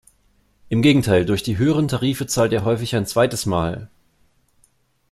Im 0.69 0.81
Gegenteil, 0.81 1.25
durch 1.27 1.43
die 1.43 1.59
höheren 1.59 1.87
Tarife 1.87 2.25
zahlt 2.25 2.51
er 2.53 2.65
häufig 2.65 2.95
ein 2.95 3.05
zweites 3.05 3.45
Mal. 3.45 3.87